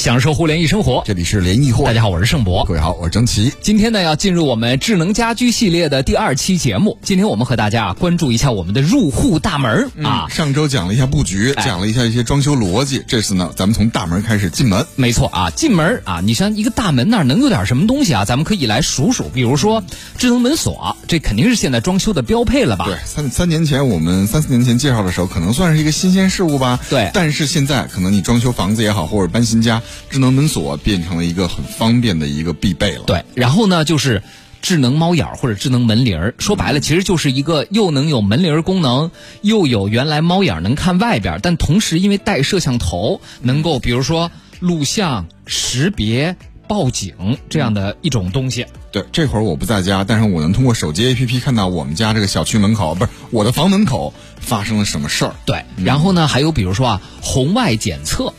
[0.00, 1.02] 享受互联易生活。
[1.04, 2.64] 这里是联谊货，大家好，我是盛博。
[2.64, 3.52] 各位好，我是张琪。
[3.60, 6.96] 今天呢，要进入我们智能家居系列的第二期节目。
[7.02, 10.26] 今天我们和大家啊关注一下我们的入户大门啊。
[10.30, 13.04] 上周讲了一下布局，讲了一下一些装修逻辑。
[13.06, 14.86] 这次呢，咱们从大门开始进门。
[14.96, 18.24] 没错啊，进门啊，你像一个大门那儿能有点什么东西啊？
[18.24, 19.84] 咱们可以来数数，比如说
[20.16, 22.86] 智能门锁，这肯定是现在装修的标配了吧？
[22.86, 26.80] 对，三三年前我们三四年前介绍的时候，可能算是一个新鲜事物吧。
[26.88, 33.04] 对，但是现在可能你装修房子也好，或者搬新家，智能门锁变成了一个很方便的一个必备了。
[33.06, 34.22] 对，然后呢，就是
[34.62, 46.36] 智能猫眼或者智能门铃儿，说白了，其实就是一个又能有门铃儿功能，又有原来猫眼能看外边，但同时因为带摄像头，能够比如说录像、识别、
[46.68, 48.66] 报警这样的一种东西。
[48.92, 55.34] 对，这会儿我不在家，但是我能通过手机 APP 看到我们家这个小区门口，不是我的房门口发生了什么事儿。
[55.46, 58.34] 对，然后呢，还有比如说啊，红外检测。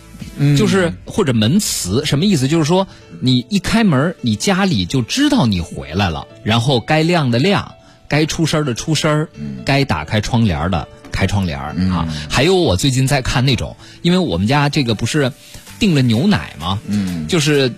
[0.57, 2.47] 就是或者门磁什么意思？
[2.47, 2.87] 就是说
[3.19, 7.73] 你一开门，你家里就知道你回来了，然后该亮的亮，
[8.07, 9.27] 该出声的出声，
[9.65, 12.07] 该打开窗帘的开窗帘啊。
[12.29, 15.31] 还有我最近在看那种，因为我们家这个不是
[15.79, 16.79] 订了牛奶吗？
[16.87, 17.71] 嗯，就是。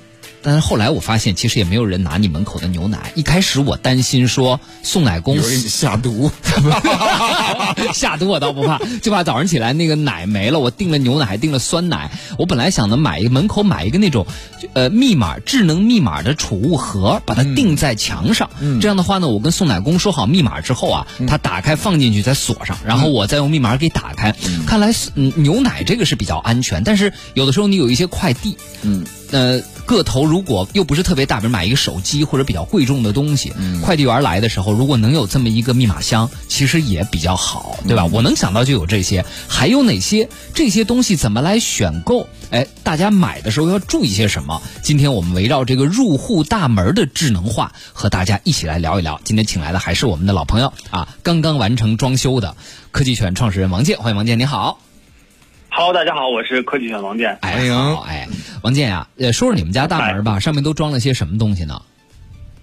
[0.43, 3.13] 但是后来我发现，其实也没有人拿你门口的牛奶。
[3.15, 6.29] 一开始我担心说送奶工下毒，
[7.93, 10.59] 下毒我倒不怕，就怕早上起来那个奶没了。
[10.59, 12.11] 我订了牛奶，还订了酸奶。
[12.37, 14.27] 我本来想着买一个门口买一个那种，
[14.73, 18.49] 呃，密码智能密码的储物盒，把它钉在墙上。
[18.81, 24.35] 这样的话呢，我跟送奶工说好密码之后啊，他打开放进去再锁上，然后我再用密码给打开。
[24.67, 29.05] 看来嗯，牛奶这个是比较安全，但是有的时候你有一些快递，嗯。
[29.31, 38.05] 呃，个头如果又不是特别大，比如买一个手机或者比较贵重的东西，快递员来的时候，如果能有这么一个密码箱，其实也比较好，对吧？
[38.05, 42.27] 我能想到就有这些，还有哪些这些东西怎么来选购？
[42.49, 44.61] 哎，大家买的时候要注意些什么？
[44.81, 49.19] 今天我们围绕这个入户大门的智能化，和大家一起来聊一聊。
[49.23, 52.55] 今天请来的还是我们的老朋友啊，刚刚完成装修的
[52.91, 54.79] 科技犬创始人王健，欢迎王健，你好。
[55.75, 57.35] Hello，大家好，我是科技犬王健。
[57.41, 57.73] 欢迎，
[58.05, 58.27] 哎，
[58.61, 61.81] 王健呀，呃，说说你们家大门吧，上面都装了些什么东西呢？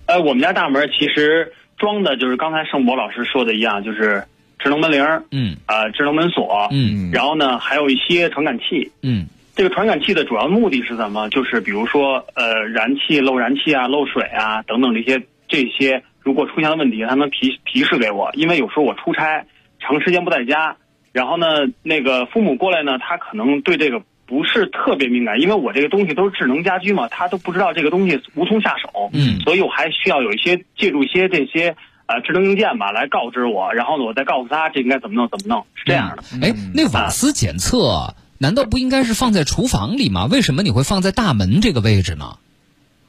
[0.06, 4.22] 呃，我们家大门其实装的就是刚才盛博老师说的一样，就是
[4.60, 9.26] 智能门铃，嗯，呃，智能门锁，嗯，然后呢，还有一些传感器，嗯，
[9.56, 11.28] 这个传感器的主要目的是什么？
[11.30, 19.44] 就是比如说，呃，燃气漏燃气啊、漏水啊等等这些这些，如果出现了问题，它能提提示给我，因为有时候我出差
[19.80, 20.76] 长时间不在家。
[21.12, 21.46] 然后呢，
[21.82, 31.74] 那个父母过来呢，他可能对这个不是特别敏感，因为我这个东西都是智能家居嘛，他都不知道这个东西无从下手，嗯，所以我还需要有一些借助一些这些
[32.06, 36.22] 呃智能硬件吧来告知我，然后呢，我再告诉他这应该怎么弄怎么弄，是这样的。
[36.46, 40.28] 哎，那瓦斯检测难道不应该是放在厨房里吗？
[40.30, 42.36] 为什么你会放在大门这个位置呢？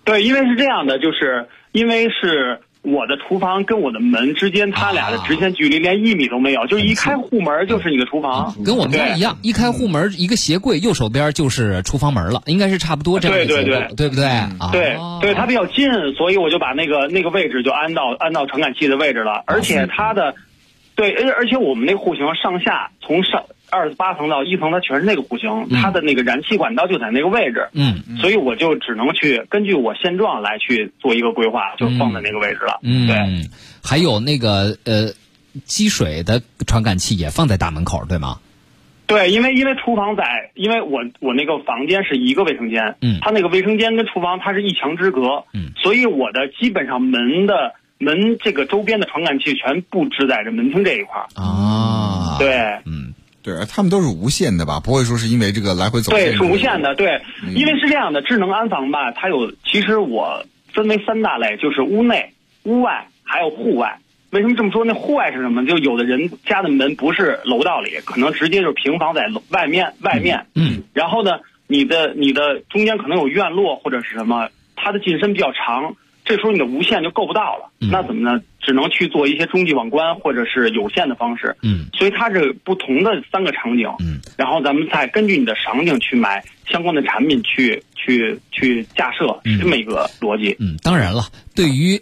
[0.05, 2.61] 对，因为是这样的，就是因为是。
[2.83, 14.23] 我的厨房跟我的门之间，它俩的直线距离连一米都没有，就是一开户门就是你的厨房，跟我们家一样，一开户门一个鞋柜右手边就是厨房门了，应该是差不多这样的对对对，对不对？
[14.71, 20.33] 对对，它比较近，所以我就把那个那个位置就安到安到传感器的位置了，而且它的，
[20.95, 23.43] 对，而而且我们那户型上下从上。
[23.71, 32.79] 二十八层到一层，它全是那个户型，它的那个燃气管道就在那个位置，嗯，所以我就只能去根据我现状来去做一个规划，就放在那个位置了。
[32.83, 33.15] 嗯，对，
[33.81, 35.13] 还有那个呃，
[35.63, 38.39] 积水的传感器也放在大门口，对吗？
[39.07, 53.10] 对，因为因为厨房在，因为我我那个房间是一个卫生间，嗯，它那个卫生间跟厨房它是一墙之隔，嗯，所以我的基本上门的门这个周边的传感器全布置在这门厅这一块儿啊，对，嗯。
[53.43, 54.79] 对，他们都是无线的吧？
[54.79, 56.11] 不会说是因为这个来回走。
[56.11, 56.93] 对，是无线的。
[56.95, 57.21] 对，
[57.55, 63.97] 因为是这样的，智能安防吧，它有其实我分为三大类，就是屋内、屋外还有户外。
[64.31, 64.85] 为什么这么说？
[64.85, 65.65] 那户外是什么？
[65.65, 70.45] 就有的人家的门不是楼道里，可能直接就是平房在外面外面。
[70.55, 70.83] 嗯。
[70.93, 75.95] 然后呢，你的你的中间可能有院落或者是什么，它的进深比较长。
[76.31, 78.41] 这时候你的无线就够不到了，那怎么呢？
[78.61, 81.57] 只能去做一些中继网关或者是有线的方式。
[81.61, 83.89] 嗯，所以它是不同的三个场景。
[83.99, 90.55] 嗯，然后咱们再根据你的场景去买相关的产品，去去去架设，是这么一个逻辑。
[90.57, 92.01] 嗯，当然了，对于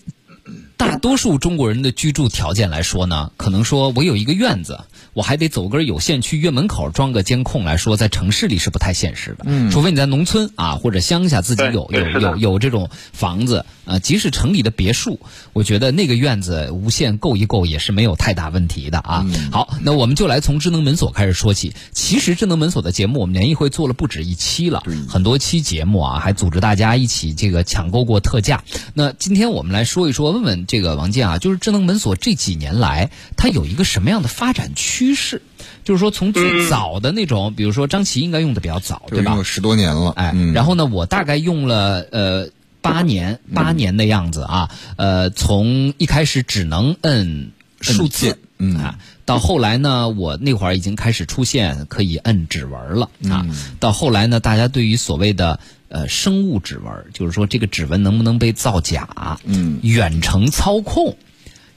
[0.78, 4.80] 大多数中国人的居住条件来说呢，可能说我有一个院子。
[5.14, 9.40] 我还得走根有线去院门口装个监控来说，在城市里是不太现实的。
[9.48, 15.20] 嗯，除非你在农村啊或者乡下自己有有有有这种房子啊，即使城里的别墅，
[15.52, 19.26] 我觉得那个院子无限够一够也是没有太大问题的啊。
[19.52, 21.74] 好，那我们就来从智能门锁开始说起。
[21.92, 28.64] 其实智能门锁的节目，我们联谊会做了不止一期了，很多期节目啊，还组织大家一起这个抢购过特价。
[28.94, 35.10] 那今天我们来说一说，问问这个王健啊，就是智能门锁这几年来，它有一个什么样的发展趋？
[35.20, 35.42] 势，
[35.84, 39.32] 就是说从最早的那种，比如说张琪应该用的比较早，对吧？
[39.32, 42.48] 用了十多年了，哎，然后呢，我大概用了呃
[42.92, 47.52] 八年，八年的样子啊，呃，从一开始只能摁
[47.82, 48.78] 数字，嗯。
[48.78, 53.46] 啊，到后来呢，我那会儿已经开始出现可以摁指纹了啊，
[53.80, 61.16] 到后来呢，大家对于所谓的呃生物指纹，就是说这个指纹能不能被造假，嗯，远程操控。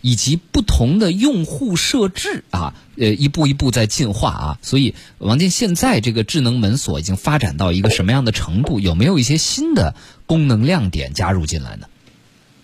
[0.02, 8.81] 以及不同的用户设置啊，呃，一步一步在进化啊，所以王健现在这个智能门锁已经发展到一个什么样的程度？
[8.81, 9.94] 有没有一些新的
[10.26, 11.87] 功能亮点加入进来呢？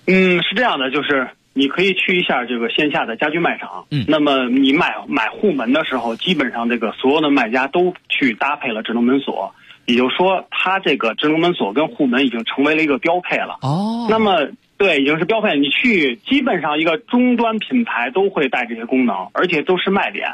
[0.06, 9.54] 嗯，是这样的，就是你可以去一下这个线下的家居卖场，嗯，那么你买买户门的时候，基本上这个所有的卖家都去搭配了智能门锁，
[9.86, 13.58] 也就是说，它这个智能门锁跟户门已经成为了一个标配了。
[13.62, 14.50] 哦，那么。
[14.78, 15.58] 对，已经是标配。
[15.58, 20.32] 你去基本上一个终端品牌都会带这些功能，而且都是卖点。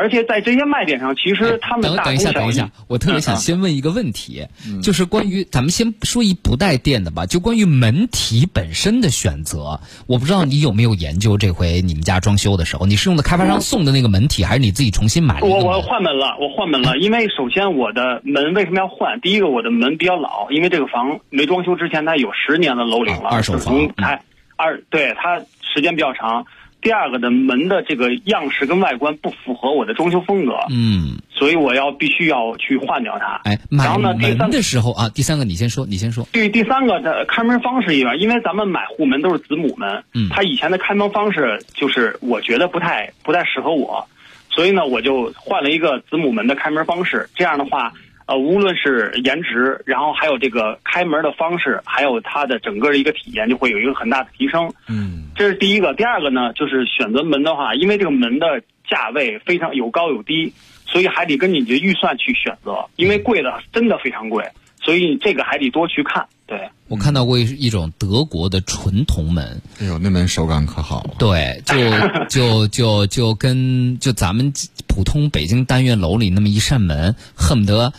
[0.00, 4.46] 而且在这些卖点上，其实他们等等一下，等一下，我特别想先问一个问题，
[4.82, 15.46] 就是关于咱们先说一不带电的吧，就关于门体本身的选择，我不知道你有没有研究这回你们家装修的时候，你是用的开发商送的那个门体，还是你自己重新买的？
[15.46, 19.20] 我我换门了，我换门了，因为首先我的门为什么要换？
[19.20, 24.22] 第一个，我的门比较老，因为这个房没装修之前它有十年的楼龄了，二手房，开
[24.56, 26.46] 二对它时间比较长。
[26.82, 33.40] 第二个的门的这个样式跟外观不符合我的装修风格，嗯，所以我要必须要去换掉它。
[33.44, 36.26] 哎，然后呢，第三的时候啊，第三个你先说，你先说。
[36.32, 44.06] 对，第三个的开门方式一样，因为咱们买户门都是子母门，嗯，它以前的开门方式就是我觉得不太不太适合我，
[44.48, 47.28] 所以呢，我就换了一个子母门的开门方式。
[47.34, 47.92] 这样的话。
[48.30, 54.72] 呃，无论是颜值，然后还有这个开门的方式，还有它的整个的一个体验，就会有一个很大的提升。
[54.88, 55.92] 嗯，这是第一个。
[55.94, 60.52] 第二个呢，就是选择门的话，因为这个门的价位非常有高有低，
[60.86, 62.86] 所以还得根据你的预算去选择。
[62.94, 64.48] 因为贵的真的非常贵，
[64.80, 66.24] 所以这个还得多去看。
[66.46, 71.14] 对我看到过一一种德国的纯铜门，哎呦，那门手感可好了。
[71.16, 71.76] 对，就
[72.26, 74.52] 就就就跟就咱们
[74.88, 77.92] 普通北京单元楼里那么一扇门，恨不得。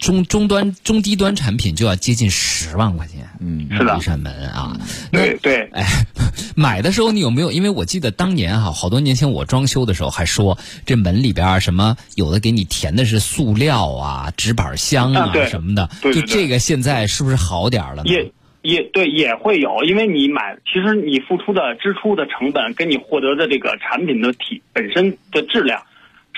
[0.00, 4.76] 中中端中低端产品就要接近十万块钱，嗯，是的，一扇门啊，
[5.12, 5.84] 对对，哎，
[6.56, 7.50] 买的时候你有没有？
[7.52, 18.02] 因为我记得当年哈，好多年前我装修的时候还说，这门里边什么有的给你填的是塑料啊、纸板箱啊什么的，就这个现在是不是好点了？
[18.04, 18.32] 也
[18.62, 25.82] 也对，也会有，因为你买，其实你付出的支出的成本跟你获得的这个产品的体本身的质量。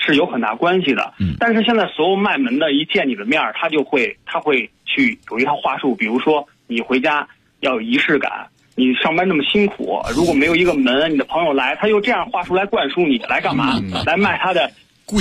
[0.01, 7.27] 是有很大关系的，嗯，但是现在所有卖门的一见你的面儿，他就会他会去有一套话术，比如说你回家
[7.59, 13.75] 要有仪式感，你上班那么辛苦，如果没有一个门，你的朋友来，他又这样话术来灌输你，来干嘛？
[14.05, 14.71] 来卖他的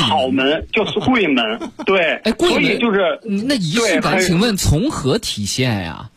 [0.09, 6.11] 好门，就是贵门， 对，哎，所以就是那仪式感，请问从何体现呀？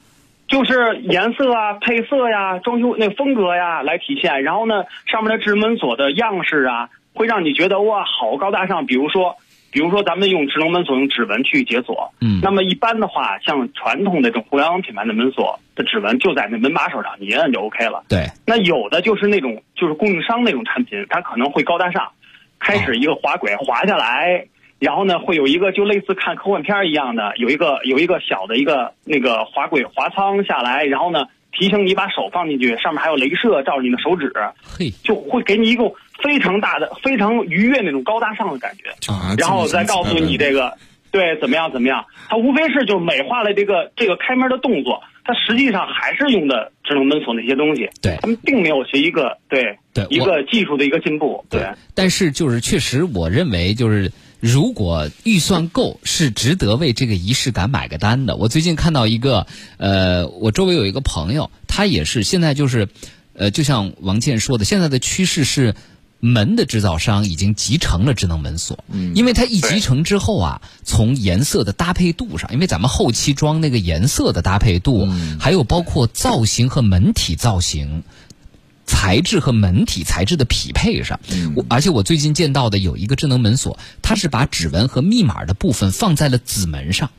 [0.47, 6.89] 就是颜色啊、配色呀、装修那风格呀来体现，然后呢，上面的智门锁的样式啊。
[7.13, 8.85] 会让你觉得哇，好高大上。
[8.85, 9.35] 比如说，
[9.71, 18.03] 比如说咱们用智能门锁用指纹去解锁，嗯，那么一般的话，像传统的这种互联网品牌的门锁的指纹就在那门把手上，你一摁就 OK 了。
[18.09, 18.25] 对。
[18.45, 22.11] 那有的就是那种就是供应商那种产品，它可能会高大上，
[22.59, 24.45] 开始一个滑轨滑下来，
[24.79, 35.83] 然后呢会有一个就类似看科幻片一样的，有一个有一个小的一个那个滑轨滑仓下来，然后呢提醒你把手放进去，上面还有镭射照着你的手指，嘿，就会给你一个。
[36.23, 38.93] 非常大的、非常愉悦那种高大上的感觉，
[39.37, 40.77] 然后再告诉你这个，
[41.11, 42.05] 对，怎么样怎么样？
[42.29, 47.89] 它无非是就美化了这个这个开门的动作，它实际上还是用的智能门锁那些东西。
[48.01, 51.45] 对，他们并没有学一个对对一个技术的一个进步。
[51.49, 58.35] 对，但是就是确实，我认为就是如果预算够，是值得为这个仪式感买个单的。
[58.37, 59.45] 我最近看到一个，
[59.77, 62.87] 呃，我周围有一个朋友，他也是现在就是，
[63.33, 65.75] 呃，就像王健说的，现在的趋势是。
[66.23, 68.85] 门的制造商已经集成了智能门锁，
[69.15, 75.09] 因为它一集成之后啊，从颜色的搭配度上，因为咱们后期装那个颜色的搭配度，
[75.39, 78.03] 还有包括造型和门体造型，
[78.85, 81.19] 材质和门体材质的匹配上。
[81.55, 87.09] 我而且我最近见到的有一个智能门锁，它是把指纹和密码的部分放在了子门上。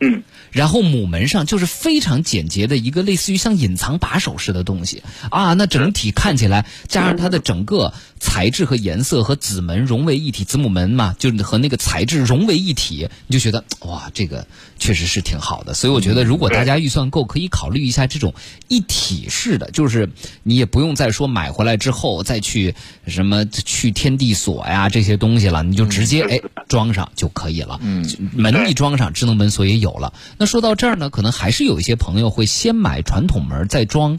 [0.00, 0.22] 嗯。
[0.52, 14.46] 然后母门上就是非常简洁的一个类似于像隐藏把手似的东西啊，那整体看起来加上它的整个材质和颜色和子门融为一体，子母门嘛，就是和那个材质融为一体，你就觉得哇，这个
[14.78, 15.74] 确实是挺好的。
[15.74, 18.32] 所以我觉得，如果大家预算够，可以考虑一下这种
[18.68, 20.08] 一体式的，就是
[20.42, 22.74] 你也不用再说买回来之后再去
[23.06, 27.78] 什么去天地锁呀这些东西了，你就直接哎装上就可以了。
[27.82, 30.12] 嗯，门一装上，智能门锁也有有了。
[30.38, 34.18] 那说到这儿呢，可能还是有一些朋友会先买传统门，再装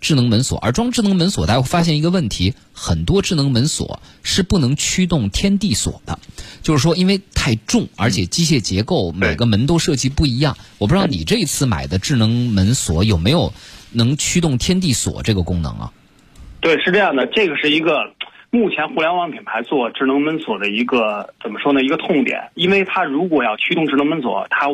[0.00, 0.58] 智能门锁。
[0.58, 6.18] 而装智能门锁，大家会发现一个问题：很多智能门锁是不能驱动天地锁的，
[6.62, 10.56] 就是说因为太重，而且机械结构每个门都设计不一样。
[10.78, 13.52] 我不知道你这次买的智能门锁有没有
[13.90, 15.92] 能驱动天地锁这个功能啊？
[16.60, 18.14] 对，是这样的，这个是一个
[18.50, 21.82] 目前互联网品牌做智能门锁的一个怎么说呢？
[21.82, 24.68] 一个痛点，因为它如果要驱动智能门锁，它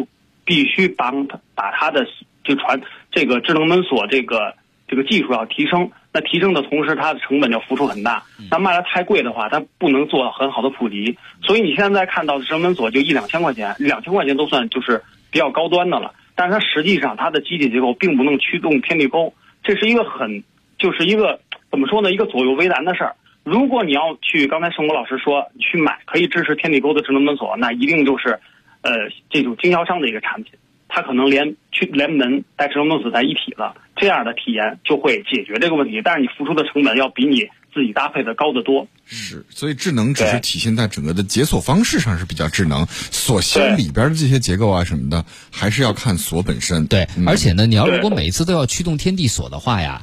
[0.48, 2.06] 必须帮他把他的
[2.42, 2.80] 就传
[3.12, 4.54] 这个智能门锁这个
[4.88, 8.22] 这个技术要提升，那提升的同时，它的成本就付出很大。
[8.50, 11.18] 那卖的太贵的话，它不能做很好的普及。
[11.42, 16.14] 所以你现在看到的智能门锁就一两千块钱，两千块钱都算就是比较高端的了。
[16.34, 20.42] 但是它实际上它的机体结构并不能驱动天地钩，这是一个很
[20.78, 21.40] 就是一个
[21.70, 22.10] 怎么说呢？
[22.10, 23.16] 一个左右为难的事儿。
[23.44, 28.40] 如果你要去刚才盛博老师说去买可以支持天地钩的智能门锁，那一定就是。
[28.82, 28.92] 呃，
[29.30, 30.52] 这种经销商的一个产品，
[30.88, 36.00] 它可能连去连门带智能门锁在一体了，这样的体验就会解决这个问题。
[36.04, 38.86] 但是你付出的成本要比你自己搭配的高得多。
[39.04, 46.86] 是，所以智能只是体现在整个的解锁方式上是比较智能，锁芯里边的这些结构啊什么的，还是要看锁本身。
[46.86, 50.02] 对，而且呢，你要如果每一次都要驱动天地锁的话呀。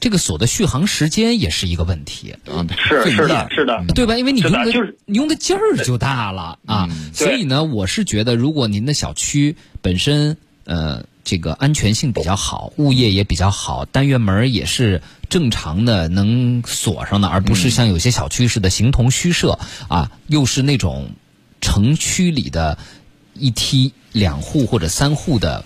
[0.00, 2.34] 这个锁的续航时间也是一个问题，
[2.76, 4.16] 是是的，是的，对吧？
[4.16, 4.64] 因为你用的
[5.06, 21.10] 你用的劲儿就大了啊，所以呢，我是觉得，如果您的小区本身呃这个安全性比较好，物业也比较好，单元门也是正常的能锁上的，而不是像有些小区似的形同虚设啊，又是那种
[21.60, 22.78] 城区里的
[23.34, 25.64] 一梯两户或者三户的。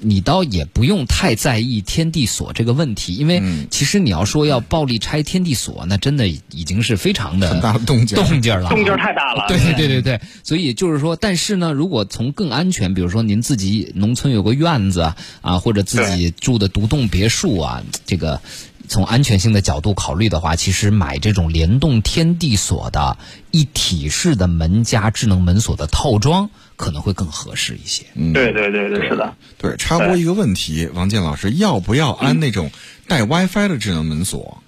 [0.00, 9.46] 你倒也不用太在意天地锁这个问题，因为其实你要说要暴力拆天地锁，那真的已经是非常的很大动静动静了，动静太大了。
[9.48, 18.40] 对对对对，所以就是说，但是呢，如果从更安全，比如说您自己农村有个院子啊，或者自己住的独栋别墅啊，这个
[18.88, 23.16] 从安全性的角度考虑的话，其实买这种联动天地锁的
[23.50, 26.50] 一体式的门加智能门锁的套装。
[26.76, 28.04] 可能会更合适一些。
[28.16, 29.34] 嗯，对对对对，是的。
[29.58, 32.70] 对，插播一个问题，王健老师，要不要安那种
[33.08, 34.62] 带 WiFi 的智能门锁？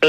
[0.00, 0.08] 呃，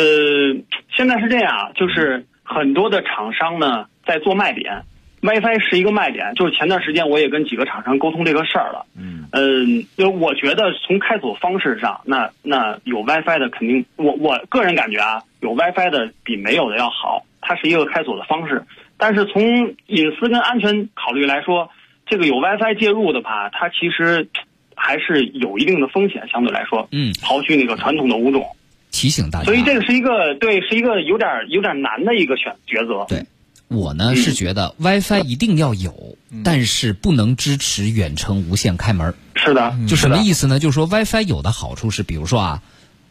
[0.95, 4.83] 现在是这样，就是很多的厂商呢在做卖点
[5.21, 6.33] ，WiFi 是一个卖点。
[6.35, 8.85] 就是前段时间我也跟几个厂商沟通这个事儿了。
[8.95, 17.25] 嗯嗯，就我觉得从开锁方式上，那那有 WiFi 的肯定，我我个人感觉啊，有 WiFi 的比没有的要好。
[17.41, 18.63] 它是一个开锁的方式。
[18.99, 19.41] 但是从
[19.87, 21.69] 隐私跟安全考虑来说，
[22.05, 24.27] 这个有 WiFi 介入的吧，它其实
[24.75, 28.45] 还是有一定的风险，相对来说，嗯，刨去那个传统的五种，
[28.91, 33.05] 提醒大家，所以这个是一个对，是一个有点有点难的一个选抉择。
[33.07, 33.25] 对，
[33.69, 39.13] 我呢是觉得 WiFi 一定要有，但是不能支持远程无线开门。
[39.35, 40.59] 是的，就什么意思呢？
[40.59, 42.61] 就是说 WiFi 有的好处是，比如说啊，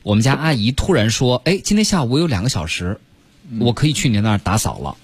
[0.02, 2.98] 我们家阿姨突然说，哎，今天下午我有两个小时，
[3.58, 4.96] 我可以去你那儿打扫了。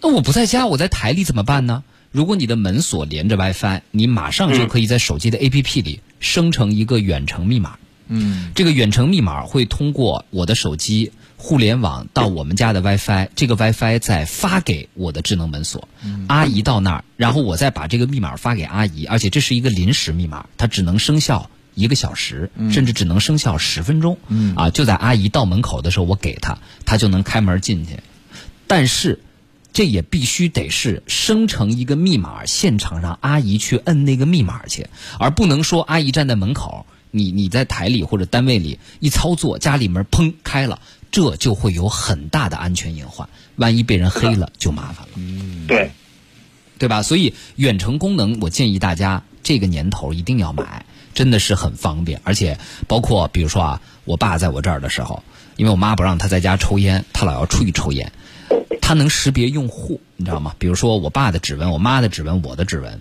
[0.00, 1.82] 那我不在家，我在台里怎么办呢？
[2.10, 7.76] 如果你的门锁连着 WiFi，你马上就可以在手机的 APP 里生成一个远程密码。
[8.06, 15.86] 嗯，这个远程密码会通过我的手机互联网到我们家的 WiFi，这个 WiFi 再发给我的智能门锁。
[16.02, 24.16] 嗯阿姨到那儿，然后我再把这个密码发给阿姨，而且这是一个临时密码，它只能生效一个小时，甚至只能生效十分钟。
[24.28, 27.98] 嗯啊，就在阿姨到门口的时候，我给她，她就能开门进去。
[28.66, 29.20] 但是。
[29.72, 40.80] 这也必须得是生成一个密码，现场让阿姨去摁那个密码去，而不能说阿姨站在门口，你你在台里或者单位里一操作，家里门砰开了，
[41.12, 45.08] 这就会有很大的安全隐患，万一被人黑了就麻烦了。
[45.14, 45.90] 嗯，对，
[46.78, 47.02] 对吧？
[47.02, 50.84] 所以远程功能，我建议大家这个年头一定要买，
[51.14, 52.58] 真的是很方便，而且
[52.88, 55.22] 包括比如说啊，我爸在我这儿的时候，
[55.56, 58.10] 因为我妈不让他在家抽烟，他老要出去抽烟。
[58.80, 60.54] 它能识别用户，你知道吗？
[60.58, 63.00] 比如说我爸的指纹、我妈的指纹、我的指纹，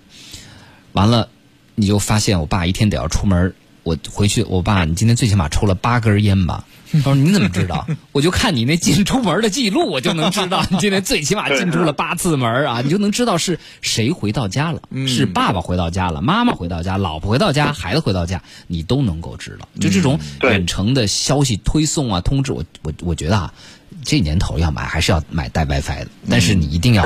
[0.93, 1.29] 完了，
[1.75, 6.65] 你就发现我爸一天得要出门，我回去，我爸你今天最起码抽了八根烟吧？
[6.89, 7.85] 他说你怎么知道？
[8.13, 19.67] 我就看你那进出门的记录，我就能知道你今天最起码进出了八次门啊，你就能知道是谁回到家了，是爸爸回到家了，妈妈回到家，老婆回到家，孩子回到家，你都能够知道。
[19.81, 23.53] 就这种远程的消息推送啊，通知我，我我觉得啊，
[24.07, 27.05] 这年头要买还是要买带 WiFi 的，但是你一定要。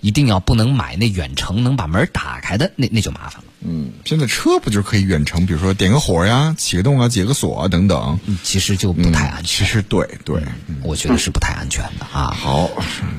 [0.00, 3.44] 一定要不能买那远程能把门打开的，那那就麻烦了。
[3.62, 8.18] 嗯，现在车不就可以远程，比如说点个火呀、启个动啊、解个锁啊等等。
[8.26, 9.66] 嗯，其实就不太安全。
[9.66, 10.42] 其实对对，
[10.82, 12.30] 我觉得是不太安全的啊。
[12.38, 12.68] 好，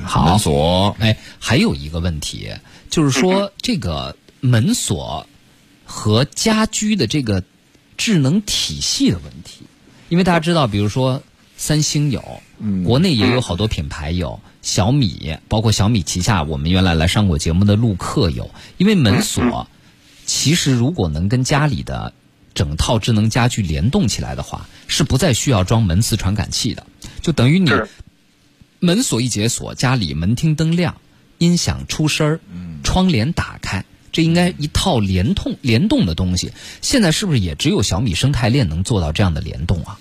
[0.04, 0.96] 好门锁。
[1.00, 2.52] 哎，还有一个问题，
[2.88, 5.26] 就是说 这个门锁
[5.84, 7.42] 和家居的这个
[7.96, 9.64] 智能体系的问题，
[10.08, 11.20] 因为大家知道，比如说
[11.56, 12.40] 三星有，
[12.84, 14.40] 国内也有好多品牌有。
[14.62, 19.68] 小米，包括小米旗下我们原来来上过节目的陆客有，因为门锁，
[20.24, 22.12] 其实如果能跟家里的
[22.52, 26.84] 整套智能家居联动起来的话，是不再需要装门磁传感器的，
[27.22, 27.70] 就等于你
[28.80, 30.96] 门锁一解锁，家里门厅灯亮，
[31.38, 32.40] 音响出声儿，
[32.82, 36.50] 窗帘打开，这应该一套联通联动的东西。
[36.82, 40.00] 现在是不是也只有小米生态链能做到这样的联动啊？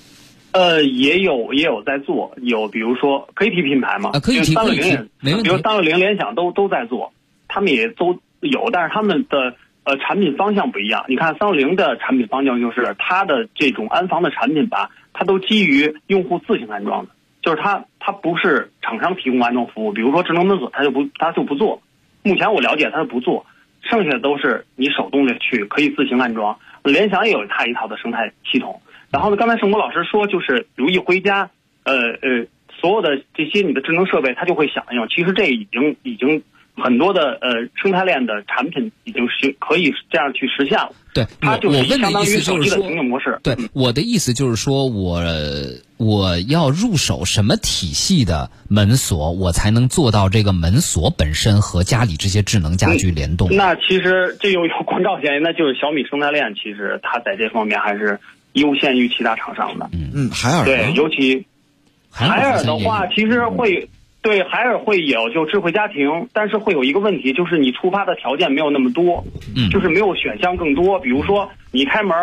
[0.55, 4.11] 呃，也有也有在做，有比如说可以提品牌吗？
[4.13, 5.09] 啊，可以提，三六零，
[5.43, 7.11] 比如三六零、联想都都在做，
[7.49, 11.03] 他们也都有，但是他们的呃产品方向不一样。
[11.09, 21.81] 你看三六零的产品方向就是它的这种安防的产品吧，它都基于用户自行安装的，就是它它不是厂商提供安装服务，比如说智能门锁，它就不它就不做。
[22.23, 23.45] 目前我了解它不做，
[23.81, 26.57] 剩下的都是你手动的去可以自行安装。
[26.81, 28.81] 联想也有它一套的生态系统。
[29.11, 29.37] 然后呢？
[29.37, 31.49] 刚才盛博老师说，就是如一回家，
[31.83, 32.47] 呃呃，
[32.81, 35.07] 所有的这些你的智能设备，它就会响应。
[35.07, 36.43] 其实这已经已经
[36.75, 40.91] 很多的呃生态链的产品已经是可以这样去实现了。
[41.13, 43.39] 对，它就是相当于手机的情景模式。
[43.41, 45.21] 对，我的意思就是说，我
[45.95, 53.55] 我要入手什么体系的门锁，我才能做到这个门锁本身和家里这些智能家居联动？
[53.55, 58.19] 那其实这又有光照嫌疑，那就是小米生态链，其实它在这方面还是。
[58.55, 61.45] 优先于其他厂商的，嗯嗯，海尔对，尤其
[62.09, 63.89] 海尔的话，其实会
[64.21, 69.23] 对海尔会有就智慧家庭，但是会有一个问题，就是你触发的条件没有那么多，
[69.55, 70.97] 嗯，就是没有选项更多。
[70.99, 72.15] 比如说你开门，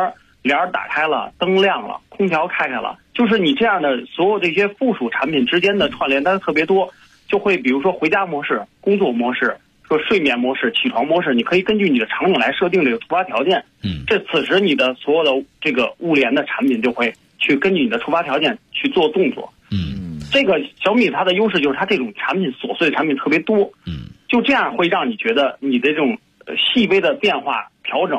[0.43, 6.89] 帘打开了，灯亮了，空调开开了，就是你这样的所有这些附属产品之间的串联单特别多，
[7.29, 9.57] 就会比如说回家模式、工作模式。
[9.93, 13.63] 说睡眠模式、起床模式，你可以根据你的场景来设定这个触发条件。
[13.83, 19.53] 嗯，这此时你的所有的这个物联的产品就会去根据你的触发条件去做动作。
[19.71, 23.71] 嗯，这个小米它的优势就是它这种产品琐碎的产品特别多。
[23.87, 26.17] 嗯，就这样会让你觉得你的这种
[26.57, 28.19] 细微的变化调整，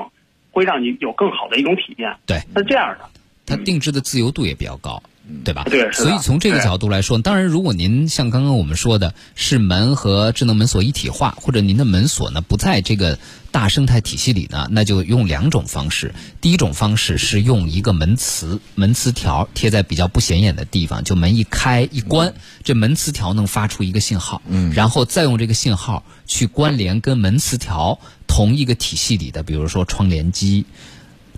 [0.51, 2.13] 会让你有更好的一种体验。
[2.27, 3.09] 对，是这样的。
[3.45, 5.01] 它定制的自由度也比较高。
[5.45, 5.63] 对吧？
[5.63, 13.17] 对，所以从这个角度来说，当然，如果您像刚刚我们说的，是门和智能门锁一体化，或者您的门锁呢不在这个
[13.49, 16.13] 大生态体系里呢，那就用两种方式。
[16.41, 22.33] 第一种方式是用一个门磁门磁条贴在比较不显眼的地方，就门一开一关，
[22.63, 30.65] 这门磁条能发出一个信号，嗯，然后再用这个信号去关联跟门磁条同一个体系里的，比如说窗帘机。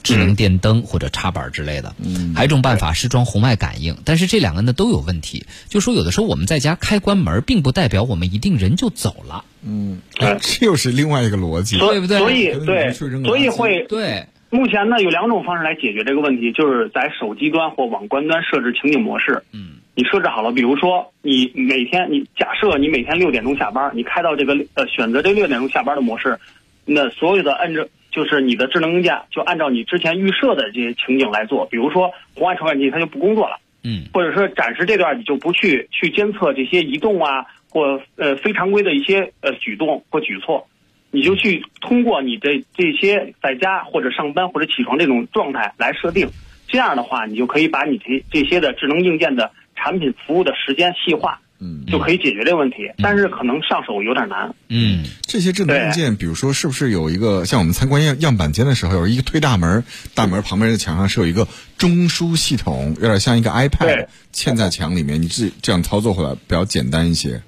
[0.06, 1.96] 智能电灯或者插板之类的，
[2.36, 5.48] 还有一种办法是装红外感应，但是这两个呢都有问题。
[5.68, 9.44] 就说有的时候我们在家开关门，并不代表我们一定人就走了。
[9.64, 12.20] 嗯，这又是另外一个逻辑，对不对？
[12.20, 14.28] 所以对，所以会对。
[14.52, 19.42] 目前呢有两种方式来解决这个问题，就是在手机端或网关端设置情景模式。
[19.52, 26.40] 嗯，你设置好了，比如说你每天你假设你每天六点钟下班，你开到这个呃选择这六点钟下班的模式，
[26.86, 27.88] 那所有的按照。
[28.16, 40.66] 就是你的智能硬件就按照你之前预设的这些情景来做，比如说红外传感器它就不工作了，嗯，或者说暂时这段你就不去去监测这些移动啊或呃非常规的一些呃举动或举措，
[41.12, 46.30] 你就去通过你的这些在家或者上班或者起床这种状态来设定，
[46.68, 51.42] 这样的话你就可以把你这这些的智能硬件的产品服务的时间细化。
[51.60, 54.54] 嗯，就可以解决这个问题，但是可能上手有点难。
[54.68, 67.42] 嗯，这些智能硬件，比如说，是不是有一个像我们参观样样板间的时候，有一个推大门，大门旁边的墙上是有一个中枢系统，有点像一个 iPad 嵌在墙里面，你这这样操作回来比较简单一些。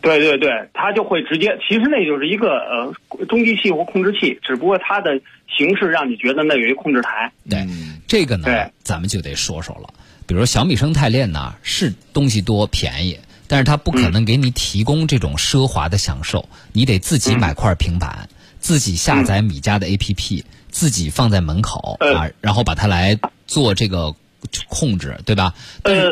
[0.00, 2.94] 对对对，它就会直接，其实那就是一个呃
[3.26, 5.18] 中继器或控制器，只不过它的
[5.56, 7.32] 形式让你觉得那有一控制台。
[7.48, 7.66] 对，
[8.06, 9.88] 这个呢，咱们就得说说了。
[10.26, 16.48] 比如说小米生态链呢，是东西多便宜，但是它不可能给你提供这种奢华的享受。
[16.72, 24.14] 你得自己买块平板，自己下载米家的 APP，自己放在门口啊，然后把它来做这个
[24.68, 25.54] 控制，对吧？
[25.82, 26.10] 呃，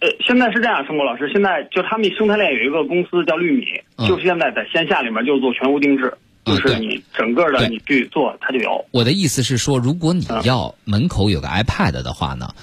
[0.00, 6.12] 呃，现在是这样，陈国老师，现在就他们生态链有一个公司叫绿米，就是现在在线下里面就做全屋定制，
[6.44, 8.84] 就是你整个的你去做，它就有。
[8.90, 12.54] 我的意思是说，如果你要门口有个 iPad 的话呢，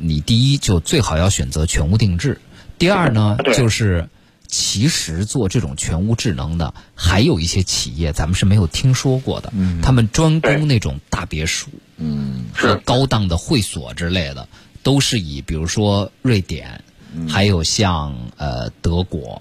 [0.00, 2.40] 你第一就最好要选择全屋定制，
[2.78, 4.08] 第二呢就是。
[4.52, 9.52] 其实做这种全屋智能的，还有一些企业咱们是没有听说过的。
[9.54, 14.48] 嗯，他们专攻那种大别墅，嗯，和高档的会所之类的，
[14.82, 16.82] 都是以比如说瑞典，
[17.28, 19.40] 还有像呃德国，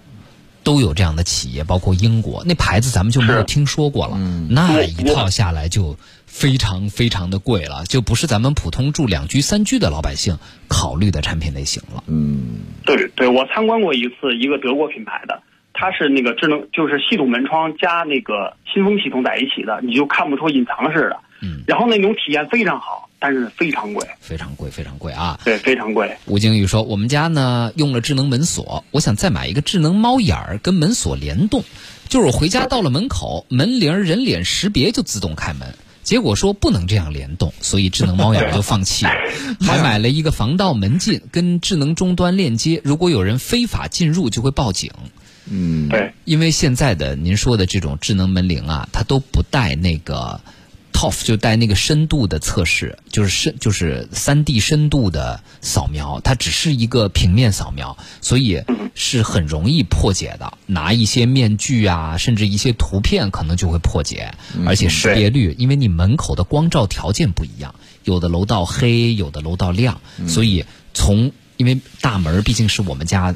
[0.62, 4.14] 都有这样的企业，包括英国，那牌子咱们就没有听说过了。
[4.16, 5.98] 嗯，那一套下来就。
[6.30, 10.38] 非常非常的贵了，就不是咱们普通住两居三居的老百姓
[10.70, 12.04] 考虑的产品类型了。
[12.08, 15.42] 嗯，对对，我参观过一次一个德国品牌的，
[15.74, 21.18] 它是那个智能，就是系统门窗加那个新风系统在一起的，你就看不出隐藏式的。
[21.42, 25.40] 嗯，然后那种体验非常好，但是非常贵，非常贵，非常贵啊！
[25.44, 26.18] 对，非常贵。
[26.26, 31.64] 吴景宇说：“我们家呢用了智能门锁，我想再买一个智能猫眼儿跟门锁联动，
[32.10, 35.76] 就是我回家到了门口，门铃人脸识别就自动开门。”
[36.10, 39.12] 结果说不能这样联动，所以智能猫眼就放弃了。
[39.62, 44.90] 还买了一个防盗门禁，跟智能终端链接，如果有人非法进入就会报警。
[45.46, 50.42] 嗯，对，因为现在的您说的这种智能门铃啊，它都不带那个。
[51.00, 58.62] TOF 就带那个深度的测试，就是深就是三 D 深度的扫描，它只是一个平面扫描，所以
[58.96, 60.58] 是很容易破解的。
[60.66, 64.34] 拿一些面具啊，甚至一些图片，可能就会破解。
[64.66, 73.34] 而且识别率，因为你门口的光照条件不一样，有的楼道黑，有的楼道亮，所以从因为大门毕竟是我们家。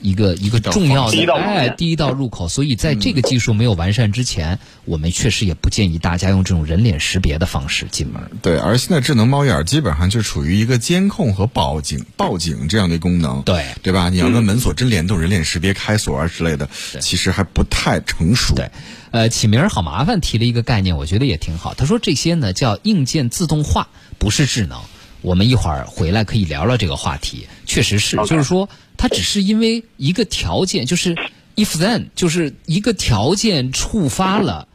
[0.00, 8.22] 一个一个重要的哎，第一道入口，所以在这个技术没有完善之前，我们确实也不建议大家用这种人脸识别的方式进门。
[8.42, 13.42] 对，而现在智能猫眼基本上就处于一个监控和报警、报警这样的功能。
[13.42, 14.08] 对，对吧？
[14.08, 16.68] 你要跟门锁真联动、人脸识别开锁啊之类的，
[17.00, 18.54] 其实还不太成熟。
[18.54, 18.70] 对，
[19.10, 21.74] 呃，起名好麻烦，提了一个概念，我觉得也挺好。
[21.74, 24.80] 他说这些呢叫硬件自动化，不是智能。
[25.22, 27.46] 我们一会儿回来可以聊聊这个话题。
[27.66, 28.68] 确实是，就是说。
[29.00, 31.16] 它只是因为一个条件，就是
[31.56, 34.68] if then，就是一个条件触发了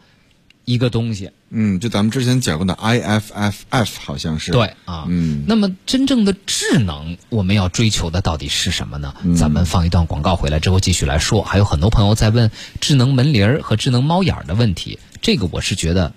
[0.65, 1.29] 一个东西。
[1.51, 4.51] 嗯，就咱们之前讲过的 IFFF，好像是。
[4.51, 5.43] 对啊，嗯。
[5.47, 9.13] 那么真正的智能，我们要追求的到底是什么呢？
[9.37, 11.43] 咱们放一段广告回来之后继续来说。
[11.43, 12.49] 还有很多朋友在问
[12.81, 16.13] 智能门铃儿和智能猫眼儿的问题，这个我是觉得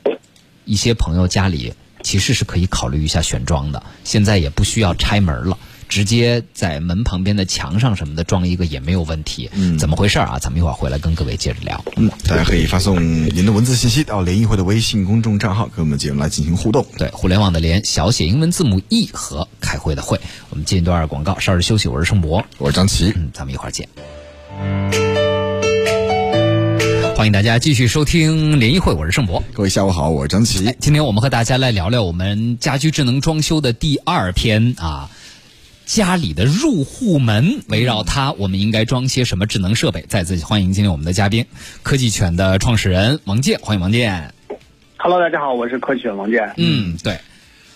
[0.65, 5.59] 一些朋友家里其实是可以考虑一下选装的，现在也不需要拆门了。
[5.89, 9.51] 直接在门旁边的墙上什么的装一个也没有问题。
[9.55, 10.39] 嗯，怎么回事啊？
[10.39, 11.83] 咱们一会儿回来跟各位接着聊。
[11.97, 13.03] 嗯，大家可以发送
[13.35, 16.87] 您的文字信息到联谊会的微信公众账号，跟我们节目来进行互动。
[16.97, 20.21] 对，互联网的联，小写英文字母 E 和开会的会。
[20.51, 21.89] 我们进一段广告，稍事休息。
[21.89, 23.13] 我是盛博，我是张琪。
[23.17, 23.89] 嗯，咱们一会儿见。
[27.17, 29.43] 欢迎大家继续收听联谊会，我是盛博。
[29.53, 30.73] 各位下午好，我是张琪。
[30.79, 35.11] 今天我们和大家来聊聊我们家居智能装修的第二篇啊。
[35.89, 40.05] 家里的入户门围绕它，我们应该装些什么智能设备？
[40.07, 41.43] 再次欢迎今天我们的嘉宾，
[41.83, 44.35] 科技犬的创始人王健，欢迎王健。
[44.99, 46.43] Hello，大家好，我是科技犬王健。
[46.59, 47.19] 嗯，对。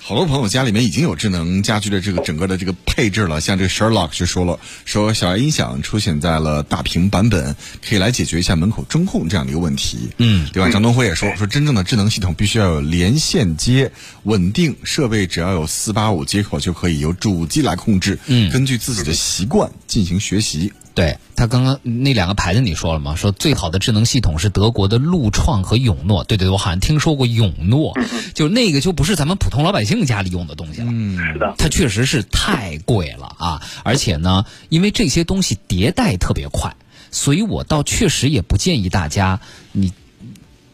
[0.05, 7.55] 好多朋友家里面已经有智能家居的这个整个的这个配置了，像这个 Sherlock 就说了，说小爱音响出现在了大屏版本，
[7.89, 10.11] 可以来解决一下门口中控这样的一个问题。
[10.19, 10.69] 嗯，对吧？
[10.71, 13.93] 张东辉也说，说真正的智能系统必须要有连线接，
[14.25, 20.73] 稳定设备只要有四八五接口就可以由主机来控制，嗯，根据自己的习惯进行学习。
[20.95, 23.15] 对他刚刚那两个牌子你说了吗？
[23.17, 26.23] 说最好的智能系统是德国的路创和永诺。
[26.25, 27.99] 对对，我好像听说过永诺，
[28.35, 30.89] 就那个就不是咱们普通老百姓家里用的东西了。
[30.91, 33.63] 嗯，是的，它确实是太贵了啊！
[33.85, 36.77] 而且呢，因为这些东西迭代特别快，
[37.11, 39.41] 所以我倒确实也不建议大家
[39.73, 39.93] 你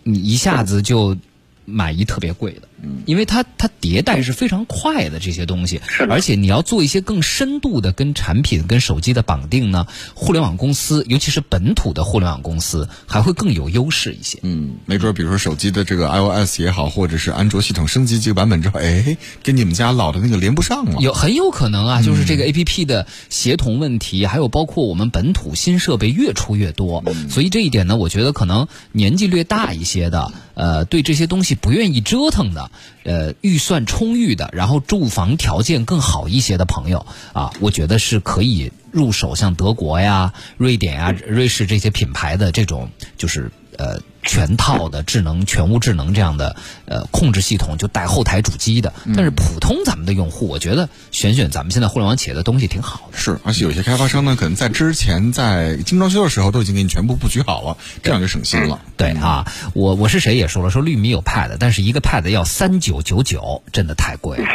[0.03, 1.17] 你一下子就
[1.65, 2.68] 买一特别贵的。
[3.07, 14.39] 因为它它迭代是非常快的这些东西，而且你要做一些更深度的跟产品跟手机的绑定呢，互联网公司尤其是本土的互联网公司还会更有优势一些。
[14.43, 21.01] 嗯，没准比如说手机的这个 iOS 也好，或者是安卓系统升级几个版本之后，哎，跟你们家老的那个连不上了。
[21.01, 32.68] 有很有可能啊，就是这个 APP 的协同问题，还有包括我们本土新设备越出越多，所以这一点呢，我觉得可能年纪略大一些的，呃，对这些东西不愿意折腾的。
[33.05, 48.93] 呃，预算充裕的，然后住房条件更好一些的朋友啊，我觉得是可以入手像德国呀、瑞典呀、瑞士这些品牌的这种，就是呃全套的智能、全屋智能这样的呃控制系统，就带后台主机的。
[49.17, 53.17] 但是普通咱们的用户，我觉得选选咱们现在互联网企业的东西挺好的。
[53.17, 58.81] 是，而且有些开发商呢，可能在之前在精装修的时候都已经给你全部布局好了，这样就省心了。
[58.97, 64.49] 对啊，我我是谁也说了，说绿米有 Pad，但是一个 Pad 要三九九九，真的太贵了。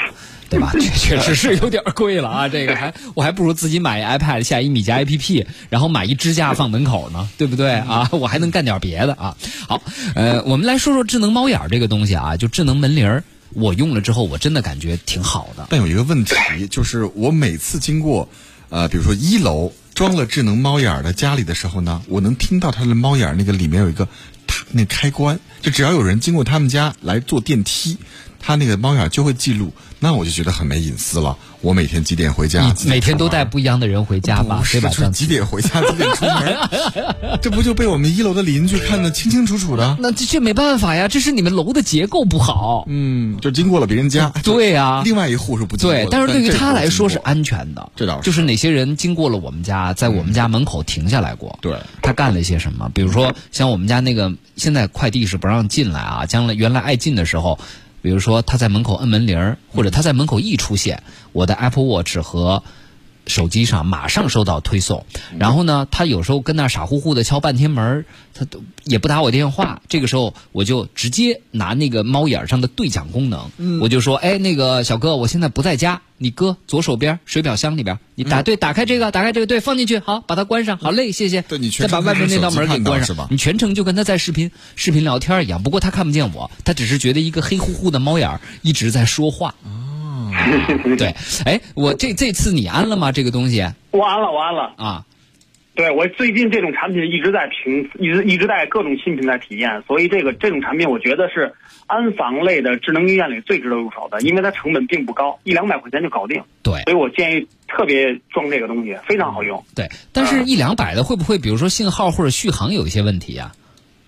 [0.54, 0.72] 对吧？
[0.74, 2.48] 确确实是有点贵了啊！
[2.48, 8.08] 这个还我还不如自己买 iPad 下一米家 APP，然后买一支架放门口呢，对不对啊？
[8.12, 9.36] 我还能干点别的啊！
[9.68, 9.82] 好，
[10.13, 15.66] 呃，我们来说说智能猫眼这个东西啊，就智能门铃儿，我用了之后，我真的感觉挺好的。
[15.72, 16.36] 但有一个问题，
[16.70, 18.30] 就是我每次经过，
[18.70, 24.08] 呃，比如说一楼装了智能猫眼的家里的时候呢，我能听到它的猫眼那个里面有一个
[24.72, 27.98] 那开关，就只要有人经过他们家来坐电梯。
[28.45, 31.38] 它那个猫眼就会记录，那我就觉得很没隐私了。
[31.62, 32.75] 我每天几点回家？
[32.86, 34.62] 每天都带不一样的人回家吧？
[34.69, 34.89] 对吧？
[35.13, 35.82] 几点回家？
[35.89, 36.58] 几点出门？
[37.41, 39.95] 这不就被我们一楼的邻居看得清清楚楚的？
[40.01, 42.84] 那这这没办法呀，这是你们楼的结构不好。
[42.89, 44.29] 嗯，就经过了别人家。
[44.43, 45.95] 对呀，另外一户是不经过。
[45.95, 47.89] 对，但是对于他来说是安全的。
[47.95, 48.25] 这倒是。
[48.25, 51.58] 就是哪些人经过了我们家，在我们家门口停下来过？
[51.62, 51.77] 对。
[52.01, 52.91] 他干了一些什么？
[52.93, 56.25] 比如说，像我们家那个，现在快递是不让进来啊。
[56.25, 57.58] 将来原来爱进的时候。
[58.04, 62.62] 比如说，他在门口摁门铃儿或者他在门口一出现，我的 Apple Watch 和
[63.27, 65.05] 手机上马上收到推送。
[65.38, 69.81] 然后呢，他有时候跟那傻乎乎的敲半天门他都也不打我电话。
[69.89, 81.41] 这个时候，我就直接拿那个猫眼上的对讲功能，我就说：“哎，那个小哥，我现在不在家。”你搁左手边水表箱里边，你打对，打开这个，打开这个，对，放进去，好，把它关上，好嘞，谢谢。
[81.41, 85.62] 对你再把外面那道门给关上，你全程就跟他在视频视频聊天一样。
[85.62, 89.53] 不过他看不见我，他只是觉得一个黑乎乎的猫眼一直在说话。
[90.34, 91.13] 哦， 对，
[91.46, 93.12] 哎，我这这次你安了吗？
[93.12, 93.65] 这个东西？
[93.91, 95.06] 我安了，我安了啊。
[95.76, 101.52] 对我最近这种产品一直在评，一直一直在各种新品在体验，所以这个这种产品我觉得是
[101.88, 106.43] 安防类的智能医院里最值得入手的，因为它成本并不高，一两百块钱就搞定。
[106.62, 109.63] 对，所以我建议特别装这个东西，非常好用。
[109.74, 113.52] 对，但是一两百的会不会，比如说信号或者续航有一些问题呀？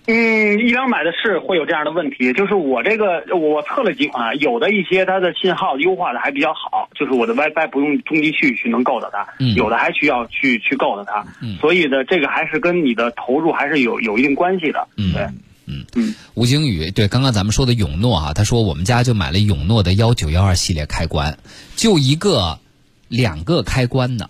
[0.07, 11.25] 嗯，一两百的是会有这样的问题，就是我这个我测了几款，有的一些它的信号优化的还比较好，就是我的 WiFi 不用中继续去能够到它，有的还需要去去够到它，
[11.59, 14.87] 所以呢，这个还是跟你的投入还是有有一定关系的。
[14.95, 15.27] 对，
[15.65, 21.39] 嗯嗯，吴京宇，对，刚刚咱们说的永诺啊，他说我们家就买了永诺的幺九幺二系列开关，
[21.75, 22.59] 就一个
[23.07, 24.29] 两个开关的，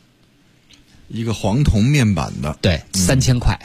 [1.09, 3.59] 一个黄铜面板的，对，三千块。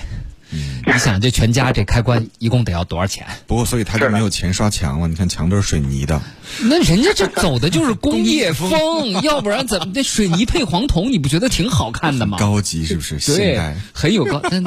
[0.51, 3.27] 你想这全家这开关一共得要多少钱？
[3.47, 5.09] 不过所以他就没有钱刷墙了。
[5.09, 6.21] 你看墙都是水泥的，
[6.63, 11.11] 那人家这 走的就是工业风，要不然怎么这水泥配黄铜？
[11.13, 12.39] 你不觉得挺好看的吗？
[12.39, 13.19] 高级是不是？
[13.37, 14.41] 对，很有高。
[14.51, 14.63] 那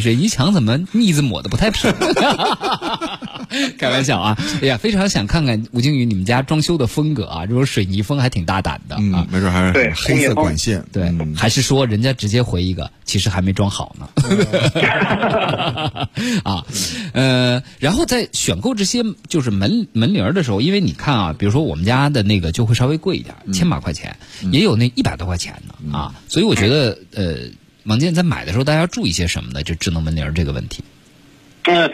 [0.00, 1.92] 水泥墙怎么腻子抹的不太平？
[3.78, 4.36] 开玩笑啊！
[4.60, 7.46] 哎呀，非常想看看吴靖宇你们家装修的风格啊！
[7.46, 10.84] 这种水泥风还挺大胆的啊，没准还是黑色管线。
[10.92, 14.08] 对，还是说人家直接回一个，其实还没装好呢。
[16.44, 16.64] 啊，
[17.12, 24.16] 呃，然后在选购这些就是门门铃的时候，因为你看啊，比如说我们家的那个就会稍微贵一点，千把块钱，
[24.52, 27.50] 也有那一百多块钱的啊，所以我觉得呃，
[27.84, 29.62] 王健在买的时候，大家要注意些什么呢？
[29.62, 30.84] 就智能门铃这个问题。
[31.64, 31.90] 嗯，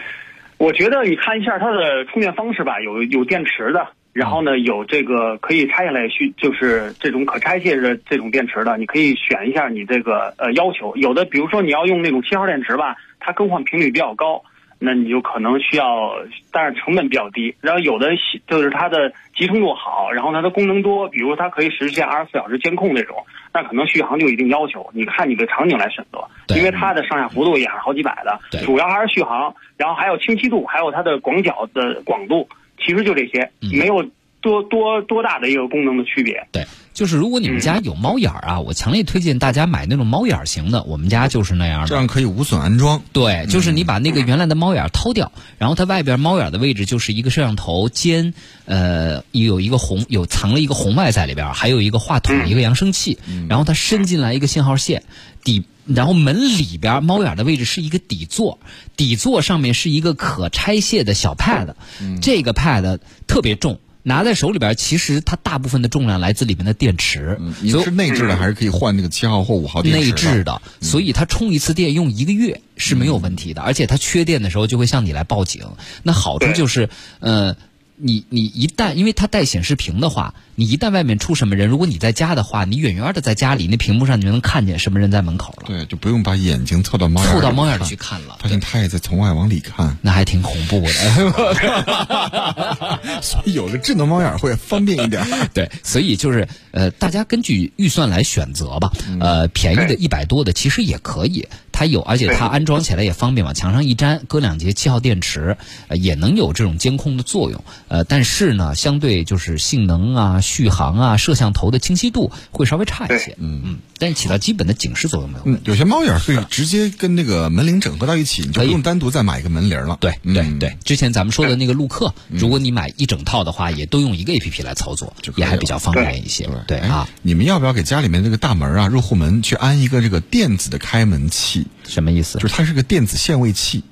[0.57, 3.87] 我觉得你看一下它的充电方式吧，有有电池的。
[4.13, 10.95] 然后呢，有这个可以拆下来需就是这种可拆卸的这种电池的，你可以选一下你这个呃要求。
[10.95, 14.43] 有的比如说你要用那种七号电池吧，它更换频率比较高，
[14.79, 16.15] 那你就可能需要，
[16.51, 17.55] 但是成本比较低。
[17.61, 18.09] 然后有的
[18.47, 24.89] 就是它的集成度好，然后它的功能多，比如它可以实现二十四小时监控那种，那可能续航就有一定要求。
[24.93, 26.19] 你看你的场景来选择，
[26.55, 32.47] 因为它的上下幅度也是好几百的，主要还是续航，然后还有清晰度，还有它的广角的广度。
[32.77, 34.05] 其实就这些，没有
[34.45, 36.47] 多多多大的一个功能的区别。
[36.51, 40.83] 对，就是如果你们家有猫眼儿啊，我强烈推荐大家买那种猫眼儿型的。
[40.83, 43.01] 我们家就是那样的，这样可以无损安装。
[43.11, 53.17] 对，就是你把那个原来的猫眼儿掏掉，然后它外边猫眼的位置就是一个摄像头兼呃有一个红有藏了一个红外在里边，还有一个话筒一个扬声器，
[53.49, 55.01] 然后它伸进来一个信号线
[55.43, 55.65] 底。
[55.87, 58.57] 然后门里边猫眼的位置是一个底座，
[58.97, 61.75] 底座上面是一个可拆卸的小 pad，
[62.23, 67.39] 这个 pad 特别重，拿在手里边其实它大部分的重量来自里面的电池。
[67.59, 70.05] 你是内置的还是可以换那个七号或五号电池？
[70.05, 75.65] 内置的，所以它充一次电用一个月是没有问题的，而且它缺电的时候就会向你来报警。
[76.03, 76.89] 那好处就是，
[77.19, 77.57] 呃。
[77.97, 85.67] 你你一旦因为它带显示屏的话，你一旦外面出什么人，如果你在家的话，你远远的在家里那屏幕上你就能看见什么人在门口了。
[85.67, 88.37] 对，就不用把眼睛凑到猫眼凑到猫眼里去看了。
[88.41, 90.91] 发现他也在从外往里看，那还挺恐怖的。
[93.21, 95.25] 所以有个智能猫眼会方便一点。
[95.53, 98.91] 对，所以就是呃，大家根据预算来选择吧。
[99.19, 101.47] 呃，便宜的一百多的其实也可以。
[101.71, 105.57] 它有，而且它安装起来也方便往，墙上一粘，搁两节七号电池，
[105.89, 107.61] 呃，也能有这种监控的作用。
[107.87, 113.35] 呃，但是呢，相对就是性能啊、续航啊、摄像头的清晰度会稍微差一些。
[113.39, 115.43] 嗯嗯，但是起到基本的警示作用没有。
[115.45, 119.97] 嗯，有些猫眼可以直接跟那个门铃整合到一起，你就不用单独再买一个门铃了。
[119.99, 126.49] 对对对，之前咱们说的那个陆客，如果你买一整套的话，也都用一个 A P P 来操作，也还比较方便一些。
[126.67, 131.67] 对啊，你们要不要给家里面这个大门啊、入户门去安一个这个电子的开门器？
[131.87, 132.39] 什么意思？
[132.39, 133.83] 就是它是个电子限位器。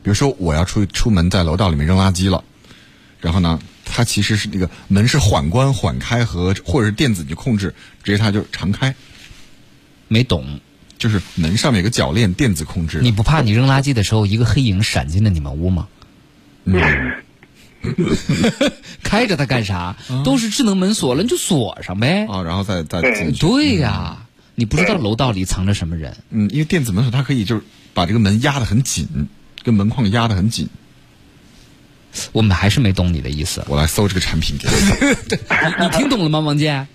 [0.00, 2.44] 比如说，我要出出门，在楼道里面扔垃圾了，
[3.20, 8.94] 然后呢，它其实是那个门是缓关、缓开和或者是电子去控制，直接它就常开。
[10.08, 10.60] 没懂，
[10.98, 13.00] 就是门上面有个铰链，电子控制。
[13.02, 15.88] 你不怕你扔垃圾的时候，一个黑影闪进了你们屋吗？
[16.64, 16.80] 嗯，
[19.02, 19.96] 开着它干啥？
[20.24, 22.26] 都是智能门锁了，你就锁上呗。
[22.26, 23.40] 啊，然后再再进去。
[23.40, 24.24] 对呀。
[24.54, 26.16] 你不知道楼道里藏着什么人？
[26.30, 27.62] 嗯，因为电子门锁它可以就是
[27.94, 29.06] 把这个门压得很紧，
[29.62, 30.68] 跟门框压得很紧。
[32.32, 33.64] 我们还是没懂你的意思。
[33.68, 34.74] 我来搜这个产品给你。
[35.84, 36.86] 你听懂了吗，王健？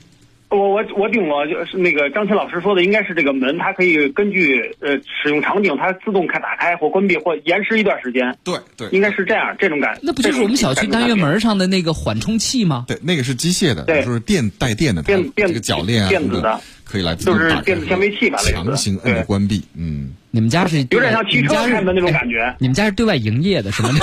[0.49, 8.37] 我我我顶了，就是那个张琴老师说的，应该是这个门，它可以根据呃使用场景，它自动开打开或关闭或延时一段时间。
[8.43, 9.97] 对对，应该是这样，这种感。
[10.03, 12.85] 那不就是我们小区单元门上的那个缓冲器吗？
[12.87, 19.63] 对，那个是机械的，就是电带电的，电电这个铰链啊，电子的，可以来就是电子纤维器吧，强行摁着关闭。
[19.75, 22.55] 嗯，你们家是有点像汽车开门那种感觉。
[22.59, 23.89] 你们家是对外营业的，是吗？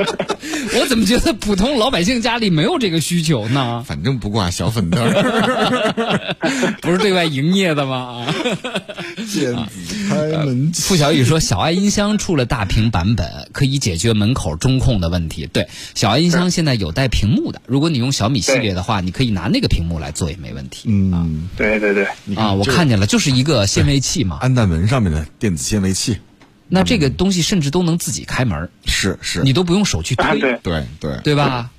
[0.80, 3.84] 我怎么觉得普通老百姓家里没有这个需求呢？
[3.86, 5.02] 反正不挂小粉灯，
[6.80, 8.26] 不是对外营业的吗？
[9.16, 10.72] 电子开门。
[10.72, 15.46] 付小雨说：“小爱音箱出了大屏版本，可以解决门口中控的问题。
[15.46, 20.88] 对，小爱音箱现在有带屏幕的，如果你用小米系列的话，你可以拿那个屏幕来做也没问题。
[20.88, 26.18] 嗯，对对对，啊，我看见了，就是一个 纤维器嘛，安在门上面的电子纤维器。”
[26.70, 30.58] 那这个东西甚至都能自己开门，是是，你都不用手去推，对。
[30.62, 31.70] 对对，对吧？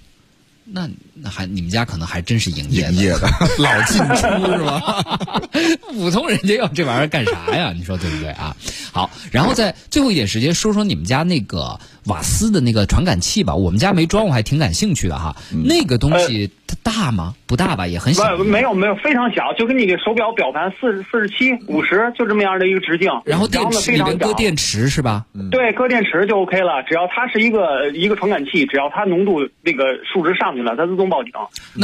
[0.65, 0.89] 那
[1.23, 3.29] 那还你们家可能还真是营业的，
[3.59, 5.03] 老进出是吧？
[5.93, 7.73] 普通人家要这玩意儿干啥呀？
[7.75, 8.55] 你说对不对啊？
[8.91, 13.55] 好，然后在最后一点时间说说你们家那个瓦斯的那个传感器吧。
[13.55, 15.35] 我们家没装，我还挺感兴趣的哈。
[15.65, 17.35] 那个东西它大吗？
[17.45, 17.87] 不大吧？
[17.87, 18.37] 也很小。
[18.37, 23.09] 没有没有，非常小，就跟你的手表表盘四十四十七五十就这么样的一个直径。
[23.25, 25.25] 然后电池里面搁电池是吧？
[25.51, 26.83] 对，搁电池就 OK 了。
[26.87, 31.31] 只要它是一个一个传感器，只要它浓度那个数值上去了，它自动报警。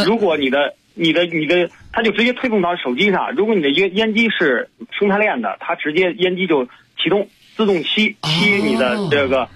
[0.03, 3.33] 如果你的、你的、你的，它就直接推送到手机上。
[3.35, 6.65] 如果你的烟烟机是生态链的，它直接烟机就
[6.97, 9.47] 启动，自动吸吸你的这个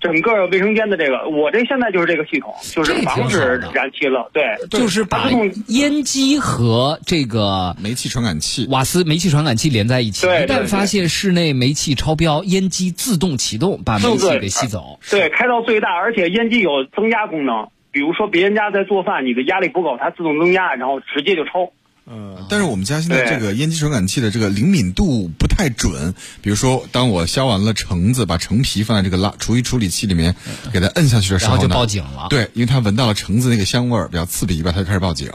[0.00, 1.28] 整个卫生间的这个。
[1.28, 4.30] 我这现在就是这个系统，就是防止燃气了。
[4.32, 5.30] 对，就是把
[5.66, 10.26] 烟机和这个煤气传感器、瓦斯煤气传感器连在一起。
[10.26, 15.00] 一旦发现室内煤气超标，烟机自动启动，把煤气给吸走。
[15.10, 17.68] 对，开到最大，而且烟机有增压功能。
[17.94, 21.72] 比如说别人家在做饭，你的压力不够，它自动增压，然后直接就抽。
[22.06, 26.12] 嗯，但是我们家现在这个烟机传感器的这个灵敏度不太准。
[26.42, 30.34] 比如说，当我削完了橙子，把橙皮放在这个拉厨余处理器里面，
[30.72, 32.26] 给它摁下去的时候，然后就报警了。
[32.28, 35.30] 对，因为它闻到了橙子那个香味儿比较刺鼻吧，它就开始报警。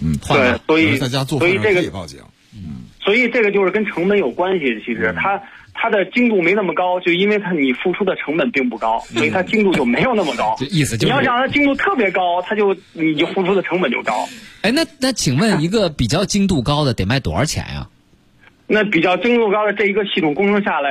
[0.00, 2.18] 嗯，对，所以在家做饭所以这个也报警。
[2.54, 4.82] 嗯，所以这个就是跟成本有关系。
[4.84, 5.40] 其实它。
[5.80, 10.54] 它的精度没那么高，就因为它你付出的成本并不高，所以它精度就没有那么高。
[10.70, 14.28] 意思就是你要让它精度特别高，它就你就付出的成本就高。
[14.60, 17.88] 哎，那那请问一个比较精度高的得卖多少钱呀？
[18.66, 20.90] 那比较精度高的这一个系统工程下来，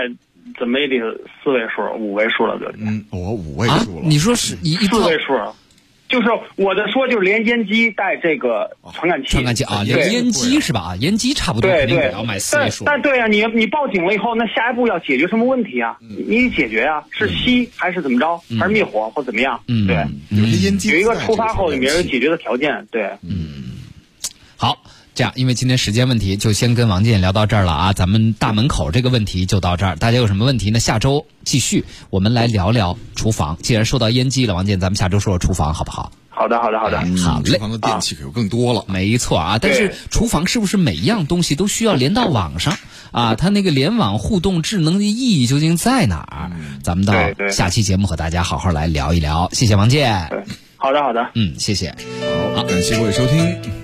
[0.57, 0.95] 怎么也得
[1.43, 4.01] 四位数、五位数了，就嗯，我五位数了。
[4.03, 5.33] 你说是一四位数？
[6.09, 10.79] 就是我的说，就是连烟机带这个传感器，传感器啊，连烟机是吧？
[10.79, 12.83] 啊，烟机差不多肯定得要买四位数。
[12.83, 15.97] 但对啊，你你报警了以后，那下一步要解决什么问题啊？
[16.27, 17.03] 你解决啊？
[17.11, 18.37] 是吸还是怎么着？
[18.59, 19.61] 还是灭火或怎么样？
[19.87, 19.95] 对，
[20.37, 22.87] 有些烟机有一个出发后里面有解决的条件。
[22.91, 23.77] 对，嗯，
[24.57, 24.81] 好。
[25.19, 27.91] 这样，因为今天时间问题，就先跟王健聊到这儿了啊。
[27.91, 30.79] 咱们大门口这个问题就到这儿，大家有什么问题呢？
[30.79, 33.57] 下周继续，我们来聊聊厨房。
[33.61, 36.13] 既然说到烟机了，王健，咱们下周说说厨房好不好？
[36.29, 36.99] 好的，好的，好的。
[37.17, 37.51] 好嘞。
[37.51, 38.85] 厨房的电器可就更多了。
[38.87, 42.77] 没错啊，但是厨房是不是每一样东西都需要连到网上
[43.11, 43.35] 啊？
[43.35, 46.51] 它那个联网互动智能的意义究竟在哪儿？
[46.81, 47.13] 咱们到
[47.49, 49.49] 下期节目和大家好好来聊一聊。
[49.51, 50.29] 谢谢王健。
[50.77, 51.29] 好的，好的。
[51.35, 51.93] 嗯，谢谢。
[52.55, 53.79] 好，感谢各位收听。